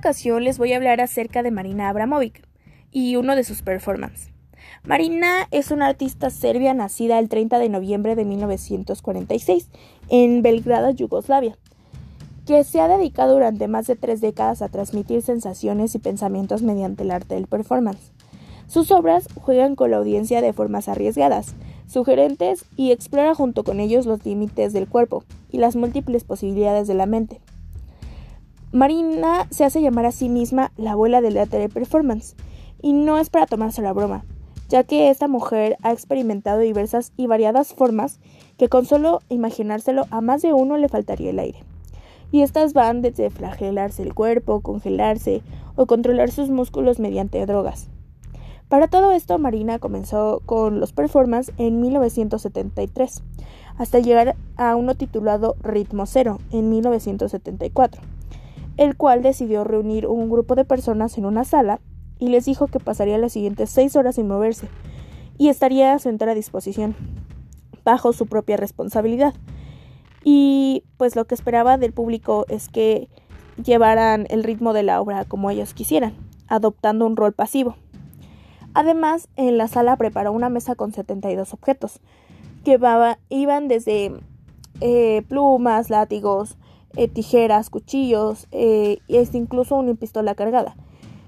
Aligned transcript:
ocasión 0.00 0.44
les 0.44 0.56
voy 0.56 0.72
a 0.72 0.76
hablar 0.76 1.02
acerca 1.02 1.42
de 1.42 1.50
Marina 1.50 1.90
Abramovic 1.90 2.42
y 2.90 3.16
uno 3.16 3.36
de 3.36 3.44
sus 3.44 3.60
performances. 3.60 4.30
Marina 4.82 5.46
es 5.50 5.70
una 5.70 5.88
artista 5.88 6.30
serbia 6.30 6.72
nacida 6.72 7.18
el 7.18 7.28
30 7.28 7.58
de 7.58 7.68
noviembre 7.68 8.16
de 8.16 8.24
1946 8.24 9.68
en 10.08 10.40
Belgrado, 10.40 10.90
Yugoslavia, 10.90 11.58
que 12.46 12.64
se 12.64 12.80
ha 12.80 12.88
dedicado 12.88 13.34
durante 13.34 13.68
más 13.68 13.86
de 13.86 13.96
tres 13.96 14.22
décadas 14.22 14.62
a 14.62 14.70
transmitir 14.70 15.20
sensaciones 15.20 15.94
y 15.94 15.98
pensamientos 15.98 16.62
mediante 16.62 17.02
el 17.02 17.10
arte 17.10 17.34
del 17.34 17.46
performance. 17.46 18.12
Sus 18.68 18.90
obras 18.92 19.28
juegan 19.34 19.76
con 19.76 19.90
la 19.90 19.98
audiencia 19.98 20.40
de 20.40 20.54
formas 20.54 20.88
arriesgadas, 20.88 21.54
sugerentes 21.86 22.64
y 22.74 22.92
explora 22.92 23.34
junto 23.34 23.64
con 23.64 23.80
ellos 23.80 24.06
los 24.06 24.24
límites 24.24 24.72
del 24.72 24.88
cuerpo 24.88 25.24
y 25.50 25.58
las 25.58 25.76
múltiples 25.76 26.24
posibilidades 26.24 26.88
de 26.88 26.94
la 26.94 27.04
mente. 27.04 27.42
Marina 28.72 29.48
se 29.50 29.64
hace 29.64 29.82
llamar 29.82 30.06
a 30.06 30.12
sí 30.12 30.28
misma 30.28 30.70
la 30.76 30.92
abuela 30.92 31.20
de 31.20 31.68
performance, 31.68 32.36
y 32.80 32.92
no 32.92 33.18
es 33.18 33.28
para 33.28 33.46
tomarse 33.46 33.82
la 33.82 33.92
broma, 33.92 34.24
ya 34.68 34.84
que 34.84 35.10
esta 35.10 35.26
mujer 35.26 35.76
ha 35.82 35.90
experimentado 35.90 36.60
diversas 36.60 37.12
y 37.16 37.26
variadas 37.26 37.74
formas 37.74 38.20
que 38.58 38.68
con 38.68 38.86
solo 38.86 39.22
imaginárselo 39.28 40.06
a 40.10 40.20
más 40.20 40.42
de 40.42 40.52
uno 40.52 40.76
le 40.76 40.88
faltaría 40.88 41.30
el 41.30 41.40
aire. 41.40 41.64
Y 42.30 42.42
estas 42.42 42.72
van 42.72 43.02
desde 43.02 43.30
flagelarse 43.30 44.04
el 44.04 44.14
cuerpo, 44.14 44.60
congelarse 44.60 45.42
o 45.74 45.86
controlar 45.86 46.30
sus 46.30 46.48
músculos 46.48 47.00
mediante 47.00 47.44
drogas. 47.46 47.88
Para 48.68 48.86
todo 48.86 49.10
esto, 49.10 49.36
Marina 49.40 49.80
comenzó 49.80 50.42
con 50.46 50.78
los 50.78 50.92
performances 50.92 51.52
en 51.58 51.80
1973, 51.80 53.24
hasta 53.78 53.98
llegar 53.98 54.36
a 54.56 54.76
uno 54.76 54.94
titulado 54.94 55.56
Ritmo 55.60 56.06
Cero 56.06 56.38
en 56.52 56.70
1974, 56.70 58.00
el 58.80 58.96
cual 58.96 59.20
decidió 59.20 59.62
reunir 59.62 60.06
un 60.06 60.30
grupo 60.30 60.54
de 60.54 60.64
personas 60.64 61.18
en 61.18 61.26
una 61.26 61.44
sala 61.44 61.80
y 62.18 62.28
les 62.28 62.46
dijo 62.46 62.66
que 62.66 62.80
pasaría 62.80 63.18
las 63.18 63.34
siguientes 63.34 63.68
seis 63.68 63.94
horas 63.94 64.14
sin 64.14 64.26
moverse 64.26 64.68
y 65.36 65.50
estaría 65.50 65.92
a 65.92 65.98
su 65.98 66.08
entera 66.08 66.34
disposición, 66.34 66.96
bajo 67.84 68.14
su 68.14 68.24
propia 68.26 68.56
responsabilidad. 68.56 69.34
Y 70.24 70.84
pues 70.96 71.14
lo 71.14 71.26
que 71.26 71.34
esperaba 71.34 71.76
del 71.76 71.92
público 71.92 72.46
es 72.48 72.70
que 72.70 73.10
llevaran 73.62 74.26
el 74.30 74.44
ritmo 74.44 74.72
de 74.72 74.82
la 74.82 74.98
obra 75.02 75.26
como 75.26 75.50
ellos 75.50 75.74
quisieran, 75.74 76.14
adoptando 76.48 77.04
un 77.04 77.16
rol 77.16 77.34
pasivo. 77.34 77.76
Además, 78.72 79.28
en 79.36 79.58
la 79.58 79.68
sala 79.68 79.94
preparó 79.96 80.32
una 80.32 80.48
mesa 80.48 80.74
con 80.74 80.92
72 80.92 81.52
objetos, 81.52 82.00
que 82.64 82.78
iban 83.28 83.68
desde 83.68 84.14
eh, 84.80 85.22
plumas, 85.28 85.90
látigos, 85.90 86.56
eh, 86.96 87.08
tijeras, 87.08 87.70
cuchillos 87.70 88.46
eh, 88.52 88.98
y 89.06 89.18
incluso 89.36 89.76
una 89.76 89.94
pistola 89.94 90.34
cargada. 90.34 90.76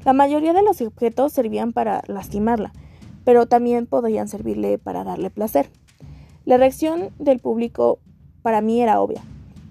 La 0.05 0.12
mayoría 0.12 0.52
de 0.52 0.62
los 0.62 0.80
objetos 0.80 1.32
servían 1.32 1.72
para 1.72 2.02
lastimarla, 2.06 2.72
pero 3.24 3.46
también 3.46 3.86
podían 3.86 4.28
servirle 4.28 4.78
para 4.78 5.05
darle 5.05 5.30
placer. 5.30 5.70
La 6.44 6.56
reacción 6.56 7.10
del 7.18 7.38
público 7.38 8.00
para 8.42 8.60
mí 8.60 8.83
era 8.83 9.00
obvia, 9.00 9.22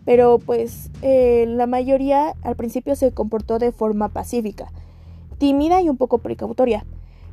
pero 0.06 0.40
pues 0.40 0.90
la 1.02 1.68
mayoría 1.68 2.34
al 2.44 2.56
principio 2.56 2.96
se 2.96 3.12
comportó 3.12 3.60
de 3.60 3.74
forma 3.74 4.08
pacífica, 4.08 4.72
tímida 5.38 5.82
y 5.82 5.90
un 5.90 5.98
poco 5.98 6.20
precautoria 6.20 6.86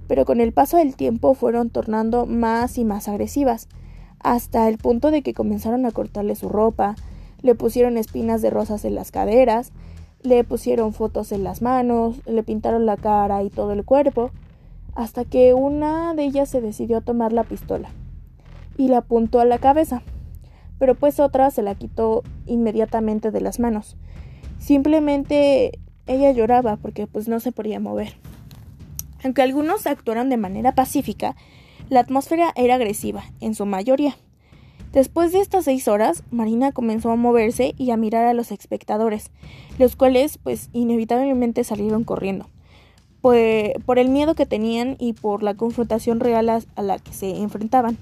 pero 0.08 0.24
con 0.24 0.40
el 0.40 0.52
paso 0.52 0.78
del 0.78 0.96
tiempo 0.96 1.34
fueron 1.34 1.70
tornando 1.70 2.26
más 2.26 2.78
y 2.78 2.84
más 2.84 3.06
agresivas, 3.06 3.68
hasta 4.18 4.68
el 4.68 4.78
punto 4.78 5.12
de 5.12 5.22
que 5.22 5.34
comenzaron 5.34 5.86
a 5.86 5.92
cortarle 5.92 6.34
su 6.34 6.48
ropa, 6.48 6.96
le 7.48 7.54
pusieron 7.54 7.96
espinas 7.96 8.42
de 8.42 8.50
rosas 8.50 8.84
en 8.84 8.94
las 8.94 9.10
caderas, 9.10 9.72
le 10.22 10.44
pusieron 10.44 10.92
fotos 10.92 11.32
en 11.32 11.44
las 11.44 11.62
manos, 11.62 12.20
le 12.26 12.42
pintaron 12.42 12.84
la 12.84 12.98
cara 12.98 13.42
y 13.42 13.48
todo 13.48 13.72
el 13.72 13.86
cuerpo, 13.86 14.32
hasta 14.94 15.24
que 15.24 15.54
una 15.54 16.12
de 16.12 16.24
ellas 16.24 16.50
se 16.50 16.60
decidió 16.60 16.98
a 16.98 17.00
tomar 17.00 17.32
la 17.32 17.44
pistola 17.44 17.88
y 18.76 18.88
la 18.88 18.98
apuntó 18.98 19.40
a 19.40 19.46
la 19.46 19.56
cabeza, 19.56 20.02
pero 20.78 20.94
pues 20.94 21.20
otra 21.20 21.50
se 21.50 21.62
la 21.62 21.74
quitó 21.74 22.22
inmediatamente 22.44 23.30
de 23.30 23.40
las 23.40 23.60
manos. 23.60 23.96
Simplemente 24.58 25.78
ella 26.06 26.30
lloraba 26.32 26.76
porque 26.76 27.06
pues 27.06 27.28
no 27.28 27.40
se 27.40 27.50
podía 27.50 27.80
mover. 27.80 28.12
Aunque 29.24 29.40
algunos 29.40 29.86
actuaron 29.86 30.28
de 30.28 30.36
manera 30.36 30.74
pacífica, 30.74 31.34
la 31.88 32.00
atmósfera 32.00 32.52
era 32.56 32.74
agresiva, 32.74 33.24
en 33.40 33.54
su 33.54 33.64
mayoría. 33.64 34.16
Después 34.92 35.32
de 35.32 35.40
estas 35.40 35.66
seis 35.66 35.86
horas, 35.86 36.24
Marina 36.30 36.72
comenzó 36.72 37.10
a 37.10 37.16
moverse 37.16 37.74
y 37.76 37.90
a 37.90 37.98
mirar 37.98 38.24
a 38.24 38.32
los 38.32 38.50
espectadores, 38.50 39.30
los 39.78 39.96
cuales, 39.96 40.38
pues, 40.38 40.70
inevitablemente 40.72 41.62
salieron 41.62 42.04
corriendo, 42.04 42.48
pues, 43.20 43.72
por 43.84 43.98
el 43.98 44.08
miedo 44.08 44.34
que 44.34 44.46
tenían 44.46 44.96
y 44.98 45.12
por 45.12 45.42
la 45.42 45.54
confrontación 45.54 46.20
real 46.20 46.48
a, 46.48 46.82
la 46.82 46.98
que 46.98 47.12
se 47.12 47.36
enfrentaban. 47.36 47.98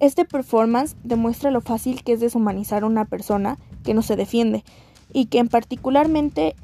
Este 0.00 0.24
performance 0.24 0.96
demuestra 1.04 1.52
lo 1.52 1.60
fácil 1.60 2.02
que 2.02 2.14
es 2.14 2.20
deshumanizar 2.20 2.82
a 2.82 2.86
una 2.86 3.04
persona 3.04 3.58
que 3.84 3.94
no 3.94 4.02
se 4.02 4.16
defiende 4.16 4.64
y 5.12 5.26
que 5.26 5.38
en 5.38 5.48
particularmente 5.48 6.56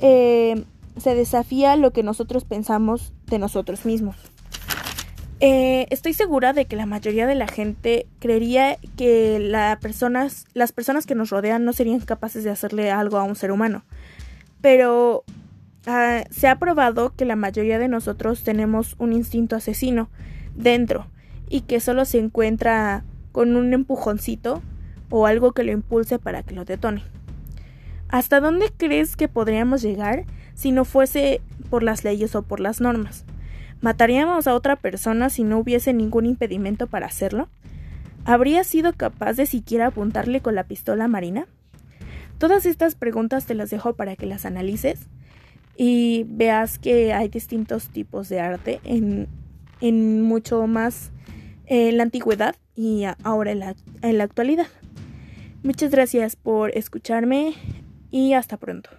eh, 0.00 0.64
se 0.96 1.14
desafía 1.14 1.76
lo 1.76 1.92
que 1.92 2.02
nosotros 2.02 2.44
pensamos 2.44 3.12
de 3.26 3.38
nosotros 3.38 3.86
mismos. 3.86 4.31
Eh, 5.44 5.88
estoy 5.90 6.12
segura 6.12 6.52
de 6.52 6.66
que 6.66 6.76
la 6.76 6.86
mayoría 6.86 7.26
de 7.26 7.34
la 7.34 7.48
gente 7.48 8.06
creería 8.20 8.76
que 8.96 9.40
las 9.40 9.80
personas 9.80 11.04
que 11.04 11.16
nos 11.16 11.30
rodean 11.30 11.64
no 11.64 11.72
serían 11.72 11.98
capaces 11.98 12.44
de 12.44 12.50
hacerle 12.50 12.92
algo 12.92 13.16
a 13.16 13.24
un 13.24 13.34
ser 13.34 13.50
humano. 13.50 13.82
Pero 14.60 15.24
ah, 15.88 16.22
se 16.30 16.46
ha 16.46 16.60
probado 16.60 17.12
que 17.16 17.24
la 17.24 17.34
mayoría 17.34 17.80
de 17.80 17.88
nosotros 17.88 18.44
tenemos 18.44 18.94
un 19.00 19.12
instinto 19.12 19.56
asesino 19.56 20.10
dentro 20.54 21.08
y 21.48 21.62
que 21.62 21.80
solo 21.80 22.04
se 22.04 22.20
encuentra 22.20 23.02
con 23.32 23.56
un 23.56 23.72
empujoncito 23.72 24.62
o 25.10 25.26
algo 25.26 25.50
que 25.50 25.64
lo 25.64 25.72
impulse 25.72 26.20
para 26.20 26.44
que 26.44 26.54
lo 26.54 26.64
detone. 26.64 27.02
¿Hasta 28.06 28.38
dónde 28.38 28.70
crees 28.76 29.16
que 29.16 29.26
podríamos 29.26 29.82
llegar 29.82 30.24
si 30.54 30.70
no 30.70 30.84
fuese 30.84 31.40
por 31.68 31.82
las 31.82 32.04
leyes 32.04 32.36
o 32.36 32.42
por 32.42 32.60
las 32.60 32.80
normas? 32.80 33.24
¿Mataríamos 33.82 34.46
a 34.46 34.54
otra 34.54 34.76
persona 34.76 35.28
si 35.28 35.42
no 35.42 35.58
hubiese 35.58 35.92
ningún 35.92 36.24
impedimento 36.24 36.86
para 36.86 37.06
hacerlo? 37.06 37.48
¿Habría 38.24 38.62
sido 38.62 38.92
capaz 38.92 39.32
de 39.32 39.44
siquiera 39.44 39.88
apuntarle 39.88 40.40
con 40.40 40.54
la 40.54 40.62
pistola 40.62 41.08
marina? 41.08 41.48
Todas 42.38 42.64
estas 42.64 42.94
preguntas 42.94 43.44
te 43.44 43.56
las 43.56 43.70
dejo 43.70 43.94
para 43.94 44.14
que 44.14 44.26
las 44.26 44.46
analices 44.46 45.08
y 45.76 46.24
veas 46.28 46.78
que 46.78 47.12
hay 47.12 47.28
distintos 47.28 47.88
tipos 47.88 48.28
de 48.28 48.38
arte 48.38 48.80
en, 48.84 49.26
en 49.80 50.22
mucho 50.22 50.68
más 50.68 51.10
en 51.66 51.96
la 51.96 52.04
antigüedad 52.04 52.54
y 52.76 53.02
ahora 53.24 53.50
en 53.50 53.58
la, 53.58 53.74
en 54.02 54.16
la 54.16 54.24
actualidad. 54.24 54.68
Muchas 55.64 55.90
gracias 55.90 56.36
por 56.36 56.70
escucharme 56.76 57.54
y 58.12 58.34
hasta 58.34 58.58
pronto. 58.58 58.90